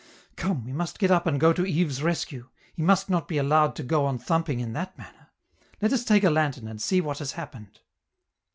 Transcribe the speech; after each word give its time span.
"Come, 0.35 0.65
we 0.65 0.73
must 0.73 0.97
get 0.97 1.11
up 1.11 1.27
and 1.27 1.39
go 1.39 1.53
to 1.53 1.63
Yves's 1.63 2.01
rescue; 2.01 2.49
he 2.73 2.81
must 2.81 3.07
not 3.07 3.27
be 3.27 3.37
allowed 3.37 3.75
to 3.75 3.83
go 3.83 4.07
on 4.07 4.17
thumping 4.17 4.59
in 4.59 4.73
that 4.73 4.97
manner. 4.97 5.29
Let 5.79 5.93
us 5.93 6.03
take 6.03 6.23
a 6.23 6.31
lantern, 6.31 6.67
and 6.67 6.81
see 6.81 7.01
what 7.01 7.19
has 7.19 7.33
happened." 7.33 7.81